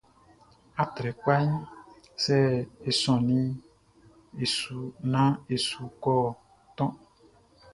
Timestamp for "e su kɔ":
5.53-6.15